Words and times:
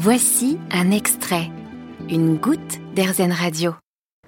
Voici 0.00 0.60
un 0.70 0.92
extrait, 0.92 1.50
une 2.08 2.36
goutte 2.36 2.78
d'Airzen 2.94 3.32
Radio. 3.32 3.74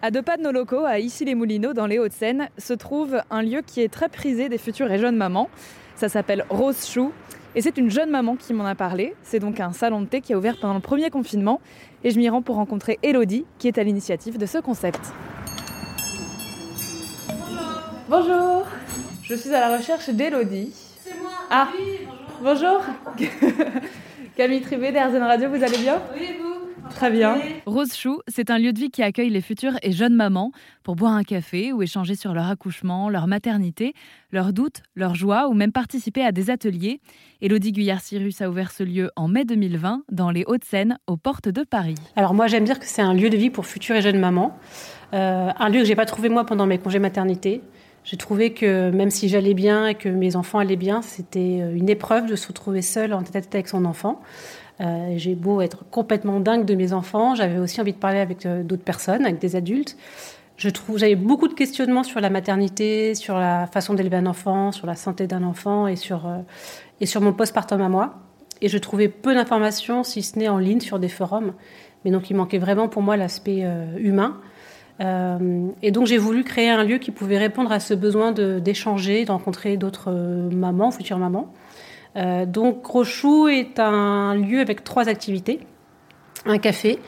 À 0.03 0.11
deux 0.11 0.21
pas 0.21 0.37
de 0.37 0.43
nos 0.43 0.51
locaux, 0.51 0.85
à 0.85 0.99
Issy-les-Moulineaux, 0.99 1.75
dans 1.75 1.87
les 1.87 2.01
Hauts-de-Seine, 2.01 2.49
se 2.59 2.73
trouve 2.73 3.23
un 3.31 3.41
lieu 3.43 3.63
qui 3.65 3.81
est 3.81 3.89
très 3.89 4.09
prisé 4.09 4.49
des 4.49 4.59
futures 4.59 4.91
et 4.91 4.99
jeunes 4.99 5.15
mamans. 5.15 5.49
Ça 5.95 6.09
s'appelle 6.09 6.45
Rose 6.51 6.89
Chou. 6.93 7.13
Et 7.55 7.61
c'est 7.63 7.79
une 7.79 7.89
jeune 7.89 8.11
maman 8.11 8.35
qui 8.35 8.53
m'en 8.53 8.67
a 8.67 8.75
parlé. 8.75 9.15
C'est 9.23 9.39
donc 9.39 9.61
un 9.61 9.71
salon 9.73 10.01
de 10.01 10.07
thé 10.07 10.21
qui 10.21 10.33
a 10.33 10.39
ouvert 10.39 10.57
pendant 10.61 10.75
le 10.75 10.81
premier 10.81 11.09
confinement. 11.09 11.61
Et 12.03 12.11
je 12.11 12.19
m'y 12.19 12.29
rends 12.29 12.43
pour 12.43 12.57
rencontrer 12.57 12.99
Elodie, 13.05 13.45
qui 13.61 13.69
est 13.69 13.79
à 13.79 13.85
l'initiative 13.85 14.39
de 14.39 14.47
ce 14.47 14.59
concept. 14.59 15.13
Bonjour 18.09 18.67
Je 19.23 19.37
suis 19.37 19.55
à 19.55 19.69
la 19.69 19.77
recherche 19.77 20.11
d'Elodie. 20.11 20.73
C'est 21.05 21.17
moi 21.23 21.31
Ah. 21.49 21.69
Oui, 21.79 22.09
bonjour. 22.43 22.83
Bonjour 23.17 23.29
Camille 24.41 24.63
Trivet 24.63 24.91
d'Airzen 24.91 25.23
Radio, 25.23 25.51
vous 25.51 25.63
allez 25.63 25.77
bien 25.77 26.01
Oui, 26.15 26.29
vous 26.41 26.89
Très 26.89 27.11
bien. 27.11 27.37
Rose 27.67 27.93
Chou, 27.95 28.23
c'est 28.27 28.49
un 28.49 28.57
lieu 28.57 28.73
de 28.73 28.79
vie 28.79 28.89
qui 28.89 29.03
accueille 29.03 29.29
les 29.29 29.43
futures 29.43 29.75
et 29.83 29.93
jeunes 29.93 30.15
mamans 30.15 30.51
pour 30.83 30.97
boire 30.97 31.13
un 31.13 31.25
café 31.25 31.75
ou 31.75 31.83
échanger 31.83 32.15
sur 32.15 32.33
leur 32.33 32.49
accouchement, 32.49 33.11
leur 33.11 33.27
maternité, 33.27 33.93
leurs 34.33 34.55
doutes, 34.55 34.83
leurs 34.95 35.15
joies 35.15 35.47
ou 35.49 35.53
même 35.53 35.73
participer 35.73 36.25
à 36.25 36.33
des 36.33 36.49
ateliers. 36.49 37.03
Élodie 37.43 37.73
Guyard-Cyrus 37.73 38.41
a 38.41 38.49
ouvert 38.49 38.71
ce 38.71 38.83
lieu 38.83 39.11
en 39.15 39.29
mai 39.29 39.45
2020 39.45 40.05
dans 40.11 40.31
les 40.31 40.45
Hauts-de-Seine, 40.47 40.97
aux 41.07 41.19
portes 41.19 41.51
de 41.51 41.63
Paris. 41.63 41.97
Alors 42.17 42.33
moi 42.33 42.47
j'aime 42.47 42.65
dire 42.65 42.79
que 42.79 42.87
c'est 42.87 43.03
un 43.03 43.13
lieu 43.13 43.29
de 43.29 43.37
vie 43.37 43.51
pour 43.51 43.67
futures 43.67 43.97
et 43.97 44.01
jeunes 44.01 44.19
mamans. 44.19 44.57
Euh, 45.13 45.51
un 45.55 45.69
lieu 45.69 45.81
que 45.81 45.87
j'ai 45.87 45.97
pas 45.97 46.07
trouvé 46.07 46.31
moi 46.31 46.47
pendant 46.47 46.65
mes 46.65 46.79
congés 46.79 46.99
maternité. 46.99 47.61
J'ai 48.05 48.17
trouvé 48.17 48.53
que 48.53 48.91
même 48.91 49.11
si 49.11 49.29
j'allais 49.29 49.55
bien 49.55 49.87
et 49.89 49.95
que 49.95 50.09
mes 50.09 50.35
enfants 50.37 50.59
allaient 50.59 50.77
bien, 50.77 51.03
c'était 51.03 51.59
une 51.59 51.89
épreuve 51.89 52.27
de 52.27 52.37
se 52.37 52.49
retrouver 52.49 52.83
seule 52.83 53.13
en 53.13 53.23
tête 53.23 53.37
à 53.37 53.41
tête 53.43 53.55
avec 53.55 53.69
son 53.69 53.85
enfant. 53.85 54.21
Euh, 54.81 55.13
j'ai 55.17 55.35
beau 55.35 55.61
être 55.61 55.85
complètement 55.91 56.41
dingue 56.41 56.65
de 56.65 56.75
mes 56.75 56.95
enfants, 56.95 57.35
j'avais 57.35 57.59
aussi 57.59 57.81
envie 57.81 57.93
de 57.93 57.99
parler 57.99 58.19
avec 58.19 58.47
euh, 58.47 58.63
d'autres 58.63 58.83
personnes, 58.83 59.27
avec 59.27 59.39
des 59.39 59.55
adultes. 59.55 59.97
J'avais 60.97 61.17
beaucoup 61.17 61.49
de 61.49 61.55
questionnements 61.55 62.03
sur 62.03 62.21
la 62.21 62.29
maternité, 62.29 63.15
sur 63.15 63.39
la 63.39 63.67
façon 63.67 63.95
d'élever 63.95 64.17
un 64.17 64.27
enfant, 64.27 64.73
sur 64.73 64.87
la 64.87 64.95
santé 64.95 65.27
d'un 65.27 65.43
enfant 65.43 65.87
et 65.87 65.97
sur, 65.97 66.27
euh, 66.27 66.39
et 67.01 67.07
sur 67.07 67.21
mon 67.21 67.33
postpartum 67.33 67.81
à 67.81 67.89
moi. 67.89 68.17
Et 68.61 68.69
je 68.69 68.77
trouvais 68.77 69.09
peu 69.09 69.35
d'informations, 69.35 70.05
si 70.05 70.23
ce 70.23 70.39
n'est 70.39 70.49
en 70.49 70.59
ligne 70.59 70.81
sur 70.81 70.99
des 70.99 71.09
forums. 71.09 71.55
Mais 72.05 72.11
donc 72.11 72.29
il 72.29 72.37
manquait 72.37 72.59
vraiment 72.59 72.89
pour 72.89 73.01
moi 73.01 73.17
l'aspect 73.17 73.61
euh, 73.63 73.97
humain. 73.99 74.39
Euh, 75.01 75.69
et 75.83 75.91
donc 75.91 76.07
j'ai 76.07 76.19
voulu 76.19 76.45
créer 76.45 76.69
un 76.69 76.85
lieu 76.85 76.99
qui 76.99 77.11
pouvait 77.11 77.39
répondre 77.39 77.73
à 77.73 77.81
ce 77.81 77.95
besoin 77.95 78.33
d'échanger, 78.33 79.25
de, 79.25 79.31
rencontrer 79.31 79.77
d'autres 79.77 80.11
euh, 80.11 80.51
mamans, 80.51 80.91
futures 80.91 81.19
mamans. 81.19 81.53
Euh, 82.17 82.45
donc 82.45 82.85
Rochou 82.85 83.49
est 83.49 83.79
un 83.79 84.35
lieu 84.35 84.61
avec 84.61 84.85
trois 84.85 85.09
activités. 85.09 85.61
Un 86.45 86.59
café 86.59 86.99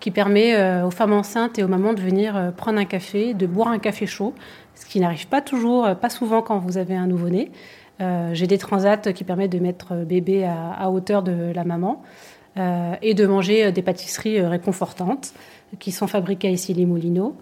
qui 0.00 0.10
permet 0.12 0.82
aux 0.82 0.92
femmes 0.92 1.12
enceintes 1.12 1.58
et 1.58 1.64
aux 1.64 1.68
mamans 1.68 1.92
de 1.92 2.00
venir 2.00 2.52
prendre 2.56 2.78
un 2.78 2.84
café, 2.84 3.34
de 3.34 3.46
boire 3.46 3.66
un 3.66 3.80
café 3.80 4.06
chaud, 4.06 4.32
ce 4.76 4.86
qui 4.86 5.00
n'arrive 5.00 5.26
pas 5.26 5.40
toujours, 5.40 5.92
pas 5.96 6.08
souvent 6.08 6.40
quand 6.40 6.58
vous 6.58 6.78
avez 6.78 6.94
un 6.94 7.08
nouveau-né. 7.08 7.50
J'ai 7.98 8.46
des 8.46 8.58
transats 8.58 9.12
qui 9.12 9.24
permettent 9.24 9.50
de 9.50 9.58
mettre 9.58 9.96
bébé 10.04 10.44
à 10.44 10.88
hauteur 10.88 11.24
de 11.24 11.52
la 11.52 11.64
maman 11.64 12.00
euh, 12.58 12.94
et 13.02 13.14
de 13.14 13.26
manger 13.26 13.66
euh, 13.66 13.70
des 13.70 13.82
pâtisseries 13.82 14.40
euh, 14.40 14.48
réconfortantes 14.48 15.32
qui 15.78 15.92
sont 15.92 16.06
fabriquées 16.06 16.50
ici 16.50 16.72
les 16.72 16.86
Moulineaux. 16.86 17.36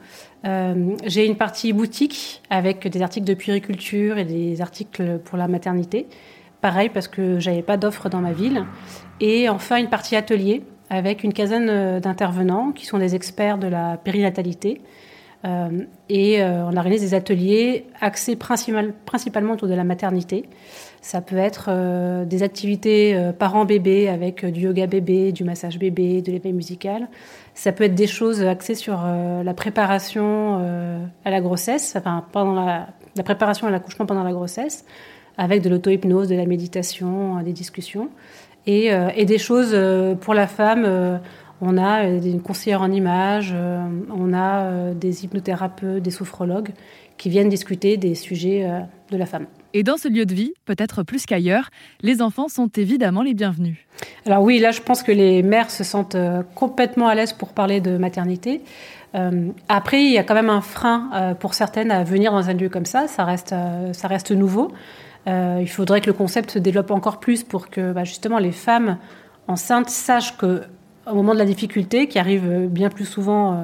J'ai 1.04 1.26
une 1.26 1.36
partie 1.36 1.72
boutique 1.72 2.42
avec 2.50 2.86
des 2.86 3.02
articles 3.02 3.26
de 3.26 3.34
puériculture 3.34 4.18
et 4.18 4.24
des 4.24 4.60
articles 4.60 5.18
pour 5.24 5.38
la 5.38 5.46
maternité. 5.46 6.06
Pareil 6.60 6.88
parce 6.88 7.06
que 7.06 7.38
j'avais 7.38 7.62
pas 7.62 7.76
d'offre 7.76 8.08
dans 8.08 8.20
ma 8.20 8.32
ville. 8.32 8.64
Et 9.20 9.48
enfin 9.48 9.76
une 9.76 9.88
partie 9.88 10.16
atelier 10.16 10.64
avec 10.90 11.22
une 11.22 11.32
quinzaine 11.32 12.00
d'intervenants 12.00 12.72
qui 12.72 12.84
sont 12.86 12.98
des 12.98 13.14
experts 13.14 13.58
de 13.58 13.68
la 13.68 13.96
périnatalité. 13.96 14.80
Euh, 15.46 15.84
et 16.08 16.42
euh, 16.42 16.64
on 16.66 16.76
organise 16.76 17.02
des 17.02 17.14
ateliers 17.14 17.86
axés 18.00 18.36
principal- 18.36 18.92
principalement 19.04 19.52
autour 19.54 19.68
de 19.68 19.74
la 19.74 19.84
maternité. 19.84 20.48
Ça 21.02 21.20
peut 21.20 21.36
être 21.36 21.66
euh, 21.68 22.24
des 22.24 22.42
activités 22.42 23.16
parents-bébés 23.38 24.08
avec 24.08 24.44
du 24.44 24.62
yoga 24.62 24.86
bébé, 24.86 25.32
du 25.32 25.44
massage 25.44 25.78
bébé, 25.78 26.22
de 26.22 26.32
l'éveil 26.32 26.52
musical. 26.52 27.08
Ça 27.54 27.72
peut 27.72 27.84
être 27.84 27.94
des 27.94 28.06
choses 28.06 28.42
axées 28.42 28.74
sur 28.74 29.02
la 29.02 29.54
préparation 29.54 30.56
à 31.24 31.30
la 31.30 31.40
grossesse, 31.40 31.94
enfin 31.96 32.24
pendant 32.32 32.64
la, 32.64 32.88
préparation 33.24 33.66
à 33.66 33.70
l'accouchement 33.70 34.04
pendant 34.04 34.24
la 34.24 34.32
grossesse, 34.32 34.84
avec 35.38 35.62
de 35.62 35.70
l'auto-hypnose, 35.70 36.28
de 36.28 36.34
la 36.34 36.44
méditation, 36.44 37.42
des 37.42 37.54
discussions, 37.54 38.10
et, 38.66 38.90
des 39.24 39.38
choses 39.38 39.74
pour 40.20 40.34
la 40.34 40.46
femme. 40.46 41.20
On 41.60 41.78
a 41.78 42.04
euh, 42.04 42.20
des 42.20 42.38
conseillères 42.38 42.82
en 42.82 42.90
images, 42.90 43.52
euh, 43.54 43.80
on 44.14 44.32
a 44.32 44.64
euh, 44.64 44.94
des 44.94 45.24
hypnothérapeutes, 45.24 46.02
des 46.02 46.10
sophrologues 46.10 46.70
qui 47.16 47.30
viennent 47.30 47.48
discuter 47.48 47.96
des 47.96 48.14
sujets 48.14 48.70
de 49.10 49.16
la 49.16 49.24
femme. 49.24 49.46
Et 49.72 49.82
dans 49.82 49.96
ce 49.96 50.06
lieu 50.06 50.26
de 50.26 50.34
vie, 50.34 50.52
peut-être 50.66 51.02
plus 51.02 51.24
qu'ailleurs, 51.24 51.70
les 52.02 52.20
enfants 52.20 52.48
sont 52.48 52.68
évidemment 52.76 53.22
les 53.22 53.32
bienvenus. 53.32 53.78
Alors 54.26 54.42
oui, 54.42 54.58
là, 54.58 54.70
je 54.70 54.82
pense 54.82 55.02
que 55.02 55.12
les 55.12 55.42
mères 55.42 55.70
se 55.70 55.82
sentent 55.82 56.18
complètement 56.54 57.08
à 57.08 57.14
l'aise 57.14 57.32
pour 57.32 57.54
parler 57.54 57.80
de 57.80 57.96
maternité. 57.96 58.60
Euh, 59.14 59.48
après, 59.70 60.04
il 60.04 60.12
y 60.12 60.18
a 60.18 60.24
quand 60.24 60.34
même 60.34 60.50
un 60.50 60.60
frein 60.60 61.34
pour 61.40 61.54
certaines 61.54 61.90
à 61.90 62.04
venir 62.04 62.32
dans 62.32 62.50
un 62.50 62.52
lieu 62.52 62.68
comme 62.68 62.84
ça. 62.84 63.08
Ça 63.08 63.24
reste, 63.24 63.54
ça 63.92 64.08
reste 64.08 64.30
nouveau. 64.30 64.72
Euh, 65.28 65.58
il 65.60 65.68
faudrait 65.68 66.00
que 66.00 66.06
le 66.06 66.12
concept 66.12 66.52
se 66.52 66.58
développe 66.58 66.90
encore 66.90 67.18
plus 67.18 67.42
pour 67.42 67.68
que 67.68 67.92
bah, 67.92 68.04
justement 68.04 68.38
les 68.38 68.52
femmes 68.52 68.98
enceintes 69.48 69.90
sachent 69.90 70.36
que 70.36 70.62
au 71.10 71.14
moment 71.14 71.34
de 71.34 71.38
la 71.38 71.44
difficulté, 71.44 72.08
qui 72.08 72.18
arrive 72.18 72.44
euh, 72.46 72.66
bien 72.66 72.90
plus 72.90 73.04
souvent 73.04 73.52
euh, 73.52 73.56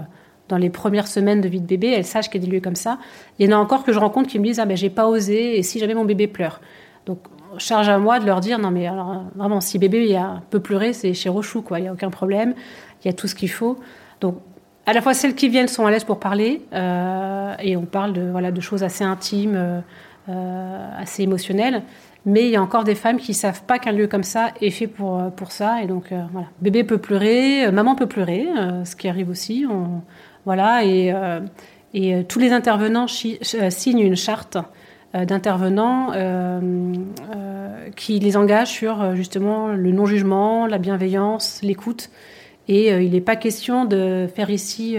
dans 0.49 0.57
les 0.57 0.71
premières 0.71 1.07
semaines 1.07 1.41
de 1.41 1.49
vie 1.49 1.61
de 1.61 1.67
bébé, 1.67 1.89
elles 1.89 2.05
sachent 2.05 2.31
qu'il 2.31 2.41
y 2.41 2.45
a 2.45 2.47
des 2.47 2.53
lieux 2.53 2.61
comme 2.61 2.77
ça. 2.77 2.99
Il 3.39 3.49
y 3.49 3.53
en 3.53 3.57
a 3.57 3.61
encore 3.61 3.85
que 3.85 3.93
je 3.93 3.99
rencontre 3.99 4.29
qui 4.29 4.39
me 4.39 4.45
disent 4.45 4.61
ah 4.61 4.67
ben 4.67 4.77
j'ai 4.77 4.91
pas 4.91 5.09
osé 5.09 5.59
et 5.59 5.63
si 5.63 5.79
jamais 5.79 5.95
mon 5.95 6.05
bébé 6.05 6.27
pleure. 6.27 6.61
Donc 7.07 7.19
charge 7.59 7.89
à 7.89 7.99
moi 7.99 8.19
de 8.19 8.27
leur 8.27 8.41
dire 8.41 8.59
non 8.59 8.71
mais 8.71 8.87
alors 8.87 9.25
vraiment 9.35 9.61
si 9.61 9.79
bébé 9.79 10.07
il 10.09 10.17
a, 10.17 10.43
peut 10.51 10.61
pleurer 10.61 10.93
c'est 10.93 11.15
chez 11.15 11.29
Rochou 11.29 11.63
quoi, 11.63 11.81
il 11.81 11.85
y 11.85 11.89
a 11.89 11.93
aucun 11.93 12.11
problème, 12.11 12.55
il 13.03 13.09
y 13.09 13.11
a 13.11 13.13
tout 13.13 13.29
ce 13.29 13.35
qu'il 13.35 13.51
faut. 13.51 13.79
Donc 14.21 14.37
à 14.87 14.93
la 14.93 15.01
fois 15.01 15.15
celles 15.15 15.35
qui 15.35 15.49
viennent 15.49 15.69
sont 15.69 15.87
à 15.87 15.91
l'aise 15.91 16.05
pour 16.05 16.19
parler 16.19 16.63
euh, 16.73 17.55
et 17.61 17.77
on 17.77 17.85
parle 17.85 18.13
de 18.13 18.31
voilà 18.31 18.51
de 18.51 18.61
choses 18.61 18.83
assez 18.83 19.05
intimes, 19.05 19.83
assez 20.29 21.23
émotionnelles. 21.23 21.83
Mais 22.25 22.45
il 22.45 22.51
y 22.51 22.57
a 22.57 22.63
encore 22.63 22.85
des 22.85 22.95
femmes 22.95 23.19
qui 23.19 23.35
savent 23.35 23.65
pas 23.65 23.79
qu'un 23.79 23.93
lieu 23.93 24.07
comme 24.07 24.23
ça 24.23 24.53
est 24.61 24.71
fait 24.71 24.87
pour, 24.87 25.19
euh, 25.19 25.29
pour 25.31 25.51
ça. 25.51 25.83
Et 25.83 25.87
donc, 25.87 26.13
euh, 26.13 26.23
voilà. 26.33 26.47
Bébé 26.61 26.85
peut 26.85 26.99
pleurer, 26.99 27.67
euh, 27.67 27.73
maman 27.73 27.95
peut 27.95 28.07
pleurer, 28.07 28.47
ce 28.85 28.95
qui 28.95 29.09
arrive 29.09 29.29
aussi. 29.29 29.67
On, 29.69 30.03
voilà. 30.45 30.85
Et, 30.85 31.13
et 31.95 32.25
tous 32.25 32.39
les 32.39 32.53
intervenants 32.53 33.07
signent 33.07 34.01
une 34.01 34.17
charte 34.17 34.59
d'intervenants 35.15 36.11
qui 37.95 38.19
les 38.19 38.37
engage 38.37 38.69
sur 38.69 39.15
justement 39.15 39.69
le 39.69 39.93
non-jugement, 39.93 40.67
la 40.67 40.79
bienveillance, 40.79 41.61
l'écoute. 41.63 42.11
Et 42.67 42.89
il 42.89 43.13
n'est 43.13 43.21
pas 43.21 43.37
question 43.37 43.85
de 43.85 44.27
faire 44.35 44.51
ici 44.51 44.97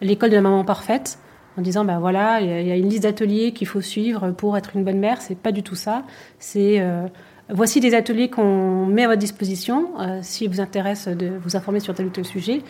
l'école 0.00 0.30
de 0.30 0.36
la 0.36 0.42
maman 0.42 0.64
parfaite 0.64 1.18
en 1.58 1.62
disant 1.62 1.84
ben 1.84 1.98
voilà 1.98 2.40
il 2.40 2.66
y 2.66 2.70
a- 2.72 2.76
une 2.76 2.88
liste 2.88 3.02
d'ateliers 3.02 3.52
qu'il 3.52 3.66
faut 3.66 3.80
suivre 3.80 4.30
pour 4.30 4.56
être 4.56 4.76
une 4.76 4.84
bonne 4.84 4.98
mère. 4.98 5.20
C'est 5.20 5.36
pas 5.38 5.52
du 5.52 5.62
tout 5.62 5.74
ça. 5.74 6.04
C'est 6.38 6.80
euh, 6.80 7.06
voici 7.50 7.80
des 7.80 7.94
ateliers 7.94 8.30
qu'on 8.30 8.86
met 8.86 9.04
à 9.04 9.08
votre 9.08 9.18
disposition 9.20 9.90
euh, 10.00 10.18
s'il 10.22 10.48
vous 10.50 10.60
intéresse 10.60 11.08
de 11.08 11.30
vous 11.42 11.56
informer 11.56 11.80
sur 11.80 11.94
tel 11.94 12.06
ou 12.06 12.10
tel 12.10 12.24
sujet. 12.24 12.62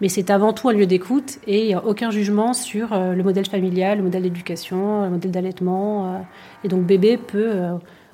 Mais 0.00 0.08
c'est 0.08 0.30
avant 0.30 0.52
tout 0.52 0.68
un 0.68 0.72
lieu 0.72 0.86
d'écoute 0.86 1.38
et 1.48 1.62
il 1.62 1.66
n'y 1.66 1.74
a 1.74 1.84
aucun 1.84 2.10
jugement 2.12 2.52
sur 2.52 2.92
euh, 2.92 3.14
le 3.14 3.22
modèle 3.24 3.46
familial, 3.46 3.98
le 3.98 4.04
modèle 4.04 4.22
d'éducation, 4.22 5.02
le 5.02 5.10
modèle 5.10 5.32
d'allaitement. 5.32 6.14
euh, 6.14 6.18
et 6.62 6.68
donc 6.68 6.84
bébé 6.86 7.16
peut, 7.16 7.52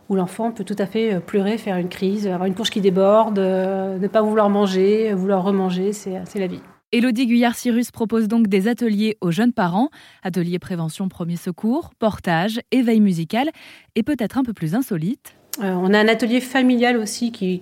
ou 0.09 0.15
l'enfant 0.17 0.51
peut 0.51 0.65
tout 0.65 0.77
à 0.79 0.87
fait 0.87 1.21
pleurer, 1.21 1.59
faire 1.59 1.77
une 1.77 1.89
crise, 1.91 2.27
avoir 2.27 2.47
une 2.47 2.55
couche 2.55 2.71
qui 2.71 2.81
déborde, 2.81 3.39
ne 3.39 4.09
pas 4.09 4.23
vouloir 4.23 4.49
manger, 4.51 5.13
vouloir 5.13 5.43
remanger, 5.45 5.93
c'est 5.93 6.39
la 6.39 6.47
vie. 6.47 6.61
Élodie 6.95 7.27
Guyard-Cyrus 7.27 7.91
propose 7.91 8.29
donc 8.29 8.47
des 8.47 8.69
ateliers 8.69 9.17
aux 9.21 9.33
jeunes 9.33 9.53
parents, 9.53 9.91
ateliers 10.23 10.61
prévention 10.61 11.09
premier 11.09 11.35
secours, 11.35 11.91
portage, 11.99 12.61
éveil 12.71 13.01
musical 13.01 13.51
et 13.97 14.05
peut-être 14.05 14.39
un 14.39 14.45
peu 14.45 14.53
plus 14.53 14.77
insolite. 14.77 15.35
Euh, 15.61 15.73
on 15.73 15.93
a 15.93 15.99
un 15.99 16.07
atelier 16.07 16.41
familial 16.41 16.97
aussi 16.97 17.33
qui 17.33 17.61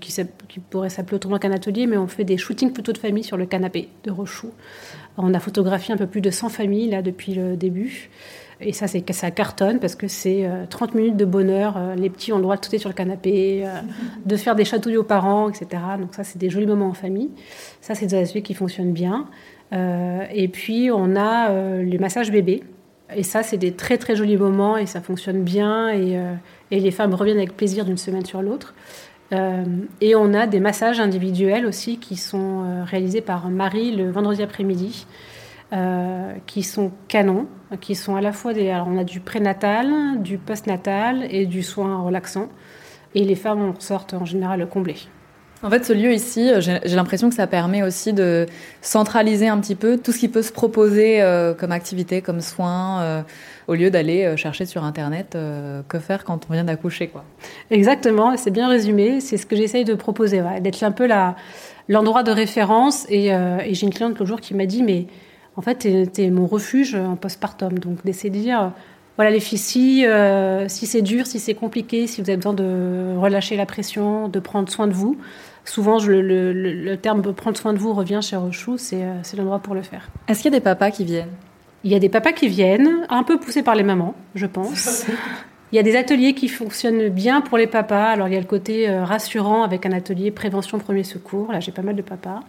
pourrait 0.68 0.90
s'appeler 0.90 1.14
autrement 1.14 1.38
qu'un 1.38 1.50
atelier, 1.50 1.86
mais 1.86 1.96
on 1.96 2.08
fait 2.08 2.24
des 2.24 2.36
shootings 2.36 2.74
photos 2.74 2.94
de 2.94 2.98
famille 2.98 3.24
sur 3.24 3.38
le 3.38 3.46
canapé 3.46 3.88
de 4.04 4.10
Rochou. 4.10 4.50
On 5.16 5.32
a 5.32 5.40
photographié 5.40 5.94
un 5.94 5.96
peu 5.96 6.06
plus 6.06 6.20
de 6.20 6.30
100 6.30 6.50
familles 6.50 6.90
là 6.90 7.00
depuis 7.00 7.32
le 7.32 7.56
début. 7.56 8.10
Et 8.62 8.72
ça, 8.72 8.86
c'est 8.86 9.10
ça 9.12 9.30
cartonne 9.30 9.78
parce 9.78 9.94
que 9.94 10.08
c'est 10.08 10.46
euh, 10.46 10.64
30 10.68 10.94
minutes 10.94 11.16
de 11.16 11.24
bonheur. 11.24 11.76
Euh, 11.76 11.94
les 11.94 12.10
petits 12.10 12.32
ont 12.32 12.36
le 12.36 12.42
droit 12.42 12.56
de 12.56 12.64
sauter 12.64 12.78
sur 12.78 12.88
le 12.88 12.94
canapé, 12.94 13.62
euh, 13.66 13.80
de 14.26 14.36
faire 14.36 14.54
des 14.54 14.64
chatouilles 14.64 14.96
aux 14.96 15.04
parents, 15.04 15.48
etc. 15.48 15.82
Donc 16.00 16.14
ça, 16.14 16.24
c'est 16.24 16.38
des 16.38 16.50
jolis 16.50 16.66
moments 16.66 16.88
en 16.88 16.94
famille. 16.94 17.30
Ça, 17.80 17.94
c'est 17.94 18.06
des 18.06 18.14
ateliers 18.14 18.42
qui 18.42 18.54
fonctionnent 18.54 18.92
bien. 18.92 19.28
Euh, 19.72 20.24
et 20.32 20.48
puis, 20.48 20.90
on 20.90 21.16
a 21.16 21.50
euh, 21.50 21.82
les 21.82 21.98
massages 21.98 22.30
bébés. 22.30 22.62
Et 23.14 23.22
ça, 23.22 23.42
c'est 23.42 23.58
des 23.58 23.72
très 23.72 23.98
très 23.98 24.16
jolis 24.16 24.36
moments 24.36 24.76
et 24.76 24.86
ça 24.86 25.00
fonctionne 25.00 25.42
bien 25.42 25.88
et, 25.88 26.16
euh, 26.16 26.34
et 26.70 26.80
les 26.80 26.90
femmes 26.90 27.14
reviennent 27.14 27.36
avec 27.36 27.56
plaisir 27.56 27.84
d'une 27.84 27.98
semaine 27.98 28.24
sur 28.24 28.42
l'autre. 28.42 28.74
et 30.02 30.14
on 30.14 30.34
a 30.34 30.46
des 30.46 30.60
massages 30.60 31.00
individuels 31.00 31.64
aussi 31.64 31.96
qui 31.96 32.16
sont 32.16 32.84
réalisés 32.84 33.22
par 33.22 33.48
Marie 33.48 33.90
le 33.90 34.10
vendredi 34.10 34.42
après-midi. 34.42 35.06
Qui 36.46 36.62
sont 36.62 36.92
canons, 37.08 37.46
qui 37.80 37.94
sont 37.94 38.16
à 38.16 38.20
la 38.20 38.32
fois 38.32 38.52
des. 38.52 38.68
Alors 38.70 38.88
on 38.88 38.98
a 38.98 39.04
du 39.04 39.20
prénatal, 39.20 40.20
du 40.22 40.38
postnatal 40.38 41.26
et 41.30 41.46
du 41.46 41.62
soin 41.62 42.02
relaxant. 42.02 42.48
Et 43.14 43.24
les 43.24 43.34
femmes 43.34 43.62
en 43.62 43.80
sortent 43.80 44.14
en 44.14 44.24
général 44.24 44.66
comblées. 44.68 44.96
En 45.64 45.70
fait, 45.70 45.84
ce 45.84 45.92
lieu 45.92 46.12
ici, 46.12 46.50
euh, 46.50 46.60
j'ai 46.60 46.96
l'impression 46.96 47.28
que 47.28 47.36
ça 47.36 47.46
permet 47.46 47.84
aussi 47.84 48.12
de 48.12 48.46
centraliser 48.80 49.46
un 49.46 49.58
petit 49.60 49.76
peu 49.76 49.96
tout 49.96 50.10
ce 50.10 50.18
qui 50.18 50.28
peut 50.28 50.42
se 50.42 50.50
proposer 50.50 51.22
euh, 51.22 51.54
comme 51.54 51.70
activité, 51.70 52.20
comme 52.20 52.40
soins, 52.40 53.00
euh, 53.02 53.22
au 53.68 53.74
lieu 53.74 53.88
d'aller 53.88 54.36
chercher 54.36 54.66
sur 54.66 54.82
Internet 54.82 55.36
que 55.88 55.98
faire 56.00 56.24
quand 56.24 56.46
on 56.50 56.52
vient 56.52 56.64
d'accoucher. 56.64 57.06
quoi. 57.06 57.24
Exactement, 57.70 58.36
c'est 58.36 58.50
bien 58.50 58.68
résumé. 58.68 59.20
C'est 59.20 59.36
ce 59.36 59.46
que 59.46 59.54
j'essaye 59.54 59.84
de 59.84 59.94
proposer, 59.94 60.42
d'être 60.60 60.82
un 60.82 60.90
peu 60.90 61.08
l'endroit 61.88 62.24
de 62.24 62.32
référence. 62.32 63.06
Et, 63.08 63.28
et 63.28 63.74
j'ai 63.74 63.86
une 63.86 63.94
cliente 63.94 64.18
l'autre 64.18 64.26
jour 64.26 64.40
qui 64.40 64.54
m'a 64.54 64.66
dit, 64.66 64.82
mais 64.82 65.06
en 65.56 65.62
fait, 65.62 66.10
tu 66.12 66.22
es, 66.22 66.30
mon 66.30 66.46
refuge 66.46 66.94
en 66.94 67.16
postpartum. 67.16 67.78
Donc, 67.78 68.04
d'essayer 68.04 68.30
de 68.30 68.38
dire 68.38 68.72
voilà 69.16 69.30
les 69.30 69.40
filles, 69.40 69.58
si, 69.58 70.04
si 70.68 70.86
c'est 70.86 71.02
dur, 71.02 71.26
si 71.26 71.38
c'est 71.38 71.54
compliqué, 71.54 72.06
si 72.06 72.22
vous 72.22 72.30
avez 72.30 72.38
besoin 72.38 72.54
de 72.54 73.14
relâcher 73.18 73.56
la 73.56 73.66
pression, 73.66 74.28
de 74.28 74.40
prendre 74.40 74.70
soin 74.70 74.86
de 74.86 74.94
vous, 74.94 75.18
souvent 75.64 75.98
le, 76.04 76.94
terme 76.96 77.22
prendre 77.34 77.56
soin 77.56 77.72
de 77.72 77.78
vous 77.78 77.92
revient 77.92 78.20
chez 78.22 78.36
Rochou, 78.36 78.76
euh, 78.92 79.20
c'est 79.22 79.36
l'endroit 79.36 79.60
pour 79.60 79.74
le 79.74 79.82
faire. 79.82 80.08
Est-ce 80.28 80.42
qu'il 80.42 80.52
y 80.52 80.54
a 80.54 80.58
des 80.58 80.64
papas 80.64 80.90
qui 80.90 81.04
viennent? 81.04 81.30
Il 81.84 81.90
y 81.90 81.94
a 81.94 81.98
des 81.98 82.08
papas 82.08 82.32
qui 82.32 82.48
viennent, 82.48 83.06
un 83.08 83.22
peu 83.22 83.38
poussés 83.38 83.62
par 83.62 83.74
les 83.74 83.82
mamans, 83.82 84.14
je 84.34 84.46
pense. 84.46 85.06
Il 85.72 85.76
y 85.76 85.78
a 85.78 85.82
des 85.82 85.96
ateliers 85.96 86.34
qui 86.34 86.48
fonctionnent 86.48 87.08
bien 87.08 87.40
pour 87.40 87.56
les 87.56 87.66
papas. 87.66 88.10
Alors 88.10 88.28
il 88.28 88.34
y 88.34 88.36
a 88.36 88.40
le 88.40 88.44
côté 88.44 88.90
euh, 88.90 89.06
rassurant 89.06 89.62
avec 89.62 89.86
un 89.86 89.92
atelier 89.92 90.30
prévention 90.30 90.78
premier 90.78 91.02
secours. 91.02 91.50
Là 91.50 91.60
j'ai 91.60 91.72
pas 91.72 91.80
mal 91.80 91.96
de 91.96 92.02
papas. 92.02 92.40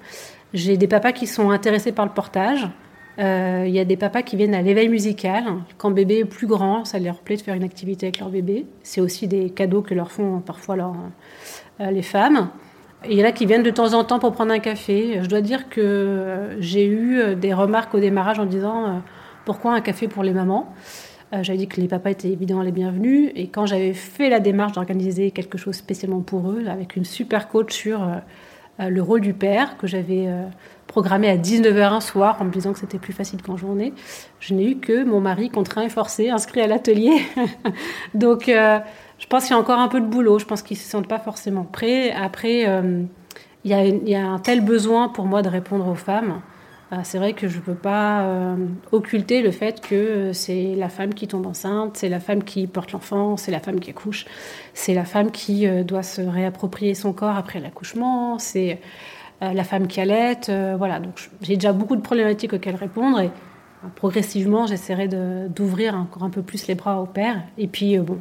J'ai 0.53 0.75
des 0.75 0.89
papas 0.89 1.13
qui 1.13 1.25
sont 1.25 1.49
intéressés 1.49 1.93
par 1.93 2.05
le 2.05 2.11
portage. 2.11 2.67
Euh, 3.19 3.65
il 3.67 3.73
y 3.73 3.79
a 3.79 3.85
des 3.85 3.97
papas 3.97 4.23
qui 4.23 4.35
viennent 4.35 4.55
à 4.55 4.61
l'éveil 4.61 4.89
musical. 4.89 5.45
Quand 5.77 5.91
bébé 5.91 6.19
est 6.19 6.25
plus 6.25 6.47
grand, 6.47 6.85
ça 6.85 6.99
leur 6.99 7.19
plaît 7.19 7.37
de 7.37 7.41
faire 7.41 7.55
une 7.55 7.63
activité 7.63 8.07
avec 8.07 8.19
leur 8.19 8.29
bébé. 8.29 8.65
C'est 8.81 9.01
aussi 9.01 9.27
des 9.27 9.49
cadeaux 9.49 9.81
que 9.81 9.93
leur 9.93 10.11
font 10.11 10.39
parfois 10.39 10.75
les 11.79 12.01
femmes. 12.01 12.49
Il 13.09 13.19
y 13.19 13.21
en 13.21 13.25
a 13.25 13.33
qui 13.33 13.45
viennent 13.45 13.63
de 13.63 13.69
temps 13.69 13.93
en 13.93 14.03
temps 14.05 14.19
pour 14.19 14.31
prendre 14.31 14.53
un 14.53 14.59
café. 14.59 15.19
Je 15.21 15.27
dois 15.27 15.41
dire 15.41 15.67
que 15.67 15.81
euh, 15.81 16.61
j'ai 16.61 16.85
eu 16.85 17.19
euh, 17.19 17.35
des 17.35 17.53
remarques 17.53 17.93
au 17.93 17.99
démarrage 17.99 18.39
en 18.39 18.45
disant 18.45 18.85
euh, 18.85 18.99
pourquoi 19.45 19.73
un 19.73 19.81
café 19.81 20.07
pour 20.07 20.23
les 20.23 20.31
mamans? 20.31 20.73
J'avais 21.41 21.57
dit 21.57 21.67
que 21.67 21.81
les 21.81 21.87
papas 21.87 22.11
étaient 22.11 22.29
évidemment 22.29 22.61
les 22.61 22.71
bienvenus. 22.71 23.31
Et 23.35 23.47
quand 23.47 23.65
j'avais 23.65 23.93
fait 23.93 24.29
la 24.29 24.39
démarche 24.39 24.73
d'organiser 24.73 25.31
quelque 25.31 25.57
chose 25.57 25.73
spécialement 25.73 26.21
pour 26.21 26.51
eux, 26.51 26.65
avec 26.67 26.95
une 26.95 27.05
super 27.05 27.47
coach 27.47 27.73
sur 27.73 28.07
le 28.77 29.01
rôle 29.01 29.21
du 29.21 29.33
père, 29.33 29.75
que 29.77 29.87
j'avais 29.87 30.27
programmé 30.93 31.27
à 31.27 31.37
19h 31.37 31.91
un 31.91 32.01
soir 32.01 32.37
en 32.39 32.45
me 32.45 32.51
disant 32.51 32.71
que 32.71 32.77
c'était 32.77 32.99
plus 32.99 33.13
facile 33.13 33.41
qu'en 33.41 33.57
journée, 33.57 33.93
je 34.39 34.53
n'ai 34.53 34.69
eu 34.69 34.75
que 34.77 35.03
mon 35.03 35.19
mari 35.19 35.49
contraint 35.49 35.81
et 35.81 35.89
forcé, 35.89 36.29
inscrit 36.29 36.61
à 36.61 36.67
l'atelier. 36.67 37.19
Donc 38.13 38.49
je 39.23 39.27
pense 39.29 39.43
qu'il 39.43 39.51
y 39.51 39.55
a 39.55 39.59
encore 39.59 39.79
un 39.79 39.87
peu 39.87 40.01
de 40.01 40.05
boulot. 40.05 40.37
Je 40.37 40.45
pense 40.45 40.61
qu'ils 40.61 40.77
ne 40.77 40.81
se 40.81 40.89
sentent 40.89 41.07
pas 41.07 41.17
forcément 41.17 41.63
prêts. 41.63 42.11
Après, 42.11 42.67
euh, 42.67 43.03
il, 43.63 43.71
y 43.71 44.15
a, 44.15 44.27
un 44.27 44.39
tel 44.39 44.59
besoin 44.59 45.07
pour 45.07 45.25
moi 45.25 45.41
de 45.41 45.47
répondre 45.47 45.87
aux 45.87 45.95
femmes. 45.95 46.41
Euh, 46.91 46.97
c'est 47.03 47.19
vrai 47.19 47.31
que 47.31 47.47
je 47.47 47.55
ne 47.55 47.61
peux 47.61 47.73
pas 47.73 48.23
euh, 48.23 48.57
occulter 48.91 49.41
le 49.41 49.51
fait 49.51 49.79
que 49.79 50.33
c'est 50.33 50.75
la 50.75 50.89
femme 50.89 51.13
qui 51.13 51.29
tombe 51.29 51.47
enceinte, 51.47 51.95
c'est 51.95 52.09
la 52.09 52.19
femme 52.19 52.43
qui 52.43 52.67
porte 52.67 52.91
l'enfant, 52.91 53.37
c'est 53.37 53.51
la 53.51 53.61
femme 53.61 53.79
qui 53.79 53.91
accouche, 53.91 54.25
c'est 54.73 54.93
la 54.93 55.05
femme 55.05 55.31
qui 55.31 55.65
doit 55.83 56.03
se 56.03 56.21
réapproprier 56.21 56.93
son 56.93 57.13
corps 57.13 57.37
après 57.37 57.61
l'accouchement, 57.61 58.37
c'est 58.39 58.81
la 59.51 59.63
femme 59.63 59.87
qui 59.87 59.99
allait. 59.99 60.37
voilà, 60.77 60.99
donc 60.99 61.29
j'ai 61.41 61.55
déjà 61.55 61.73
beaucoup 61.73 61.95
de 61.95 62.01
problématiques 62.01 62.53
auxquelles 62.53 62.75
répondre 62.75 63.19
et 63.19 63.29
progressivement 63.95 64.67
j'essaierai 64.67 65.09
d'ouvrir 65.49 65.95
encore 65.95 66.23
un 66.23 66.29
peu 66.29 66.41
plus 66.41 66.67
les 66.67 66.75
bras 66.75 67.01
au 67.01 67.05
père. 67.05 67.43
Et 67.57 67.67
puis, 67.67 67.97
bon 67.99 68.17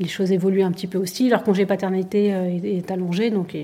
les 0.00 0.08
choses 0.08 0.32
évoluent 0.32 0.62
un 0.62 0.72
petit 0.72 0.86
peu 0.86 0.98
aussi. 0.98 1.28
Leur 1.28 1.42
congé 1.42 1.66
paternité 1.66 2.34
euh, 2.34 2.58
est, 2.62 2.90
allongé, 2.90 3.30
donc 3.30 3.56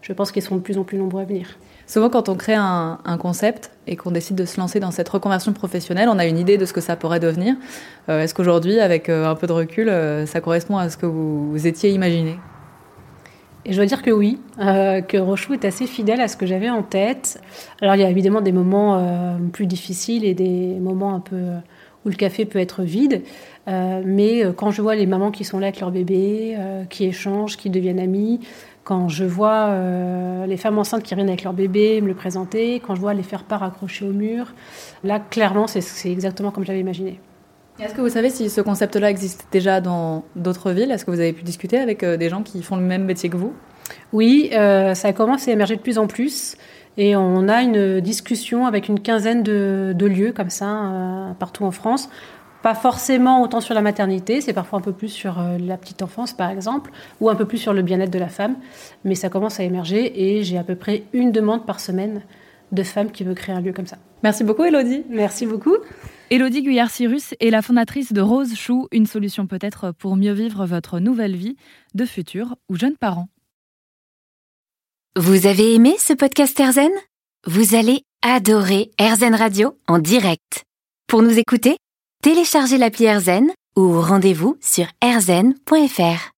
je 0.00 0.12
pense 0.12 0.32
qu'ils 0.32 0.42
seront 0.42 0.56
de 0.56 0.60
plus 0.60 0.78
en 0.78 0.84
plus 0.84 0.98
nombreux 0.98 1.22
à 1.22 1.24
venir. 1.24 1.58
Souvent, 1.86 2.10
quand 2.10 2.28
on 2.28 2.34
crée 2.34 2.54
un, 2.54 2.98
concept 3.18 3.70
et 3.86 3.96
qu'on 3.96 4.10
décide 4.10 4.36
de 4.36 4.44
se 4.44 4.60
lancer 4.60 4.78
dans 4.78 4.90
cette 4.90 5.08
reconversion 5.08 5.54
professionnelle, 5.54 6.10
on 6.10 6.18
a 6.18 6.26
une 6.26 6.38
idée 6.38 6.58
de 6.58 6.66
ce 6.66 6.74
que 6.74 6.82
ça 6.82 6.96
pourrait 6.96 7.20
devenir. 7.20 7.56
Euh, 8.10 8.20
est-ce 8.20 8.34
qu'aujourd'hui, 8.34 8.78
avec 8.80 9.08
euh, 9.08 9.26
un 9.26 9.34
peu 9.34 9.46
de 9.46 9.52
recul, 9.52 9.90
ça 10.26 10.40
correspond 10.42 10.76
à 10.76 10.90
ce 10.90 10.98
que 10.98 11.06
vous 11.06 11.66
étiez 11.66 11.90
imaginé? 11.90 12.38
Et 13.68 13.72
je 13.72 13.76
dois 13.76 13.86
dire 13.86 14.02
que 14.02 14.10
oui, 14.10 14.40
que 14.58 15.18
Rochou 15.18 15.52
est 15.52 15.64
assez 15.64 15.86
fidèle 15.86 16.20
à 16.20 16.28
ce 16.28 16.36
que 16.36 16.46
j'avais 16.46 16.70
en 16.70 16.82
tête. 16.82 17.40
Alors 17.82 17.94
il 17.94 18.00
y 18.00 18.04
a 18.04 18.10
évidemment 18.10 18.40
des 18.40 18.52
moments 18.52 19.38
plus 19.52 19.66
difficiles 19.66 20.24
et 20.24 20.34
des 20.34 20.78
moments 20.80 21.14
un 21.14 21.20
peu 21.20 21.36
où 22.04 22.08
le 22.08 22.14
café 22.14 22.44
peut 22.44 22.58
être 22.58 22.82
vide. 22.82 23.22
Euh, 23.68 24.02
mais 24.04 24.44
euh, 24.44 24.52
quand 24.52 24.70
je 24.70 24.82
vois 24.82 24.94
les 24.94 25.06
mamans 25.06 25.30
qui 25.30 25.44
sont 25.44 25.58
là 25.58 25.66
avec 25.68 25.80
leur 25.80 25.90
bébé, 25.90 26.54
euh, 26.58 26.84
qui 26.84 27.04
échangent, 27.04 27.56
qui 27.56 27.70
deviennent 27.70 28.00
amies, 28.00 28.40
quand 28.84 29.08
je 29.10 29.24
vois 29.24 29.76
les 30.46 30.56
femmes 30.56 30.78
enceintes 30.78 31.02
qui 31.02 31.14
viennent 31.14 31.28
avec 31.28 31.44
leur 31.44 31.52
bébé 31.52 32.00
me 32.00 32.08
le 32.08 32.14
présenter, 32.14 32.80
quand 32.80 32.94
je 32.94 33.00
vois 33.02 33.12
les 33.12 33.22
faire 33.22 33.44
part 33.44 33.62
accrochés 33.62 34.06
au 34.06 34.14
mur, 34.14 34.54
là, 35.04 35.20
clairement, 35.20 35.66
c'est 35.66 36.10
exactement 36.10 36.50
comme 36.50 36.64
j'avais 36.64 36.80
imaginé. 36.80 37.20
Est-ce 37.80 37.94
que 37.94 38.00
vous 38.00 38.08
savez 38.08 38.30
si 38.30 38.50
ce 38.50 38.60
concept-là 38.60 39.08
existe 39.10 39.46
déjà 39.52 39.80
dans 39.80 40.24
d'autres 40.34 40.72
villes? 40.72 40.90
Est-ce 40.90 41.04
que 41.04 41.10
vous 41.10 41.20
avez 41.20 41.32
pu 41.32 41.44
discuter 41.44 41.78
avec 41.78 42.04
des 42.04 42.28
gens 42.28 42.42
qui 42.42 42.62
font 42.62 42.76
le 42.76 42.82
même 42.82 43.04
métier 43.04 43.30
que 43.30 43.36
vous? 43.36 43.52
Oui, 44.12 44.50
ça 44.52 45.12
commence 45.12 45.46
à 45.46 45.52
émerger 45.52 45.76
de 45.76 45.80
plus 45.80 45.98
en 45.98 46.08
plus. 46.08 46.56
Et 46.96 47.14
on 47.14 47.48
a 47.48 47.62
une 47.62 48.00
discussion 48.00 48.66
avec 48.66 48.88
une 48.88 48.98
quinzaine 48.98 49.44
de, 49.44 49.94
lieux 50.00 50.32
comme 50.32 50.50
ça, 50.50 51.36
partout 51.38 51.64
en 51.64 51.70
France, 51.70 52.08
pas 52.62 52.74
forcément 52.74 53.42
autant 53.42 53.60
sur 53.60 53.74
la 53.74 53.82
maternité, 53.82 54.40
c'est 54.40 54.52
parfois 54.52 54.80
un 54.80 54.82
peu 54.82 54.92
plus 54.92 55.08
sur 55.08 55.38
euh, 55.38 55.58
la 55.58 55.76
petite 55.76 56.02
enfance 56.02 56.32
par 56.32 56.50
exemple, 56.50 56.90
ou 57.20 57.30
un 57.30 57.36
peu 57.36 57.44
plus 57.44 57.58
sur 57.58 57.72
le 57.72 57.82
bien-être 57.82 58.10
de 58.10 58.18
la 58.18 58.28
femme, 58.28 58.56
mais 59.04 59.14
ça 59.14 59.28
commence 59.28 59.60
à 59.60 59.62
émerger 59.62 60.36
et 60.36 60.42
j'ai 60.42 60.58
à 60.58 60.64
peu 60.64 60.74
près 60.74 61.04
une 61.12 61.30
demande 61.30 61.66
par 61.66 61.78
semaine 61.78 62.22
de 62.72 62.82
femmes 62.82 63.10
qui 63.10 63.24
veulent 63.24 63.34
créer 63.34 63.54
un 63.54 63.60
lieu 63.60 63.72
comme 63.72 63.86
ça. 63.86 63.98
Merci 64.22 64.44
beaucoup 64.44 64.64
Elodie. 64.64 65.04
Merci 65.08 65.46
beaucoup. 65.46 65.76
Elodie 66.30 66.62
Guyard-Cyrus 66.62 67.34
est 67.40 67.50
la 67.50 67.62
fondatrice 67.62 68.12
de 68.12 68.20
Rose 68.20 68.54
Chou, 68.54 68.88
une 68.92 69.06
solution 69.06 69.46
peut-être 69.46 69.92
pour 69.92 70.16
mieux 70.16 70.32
vivre 70.32 70.66
votre 70.66 71.00
nouvelle 71.00 71.36
vie 71.36 71.56
de 71.94 72.04
futurs 72.04 72.56
ou 72.68 72.76
jeunes 72.76 72.96
parents. 72.96 73.28
Vous 75.16 75.46
avez 75.46 75.74
aimé 75.74 75.94
ce 75.98 76.12
podcast 76.12 76.58
Erzen 76.60 76.92
Vous 77.46 77.74
allez 77.74 78.02
adorer 78.22 78.90
Erzen 78.98 79.34
Radio 79.34 79.76
en 79.86 79.98
direct. 79.98 80.64
Pour 81.06 81.22
nous 81.22 81.38
écouter, 81.38 81.78
Téléchargez 82.22 82.78
l'appli 82.78 83.04
AirZen 83.04 83.52
ou 83.76 84.00
rendez-vous 84.00 84.56
sur 84.60 84.86
airzen.fr. 85.00 86.26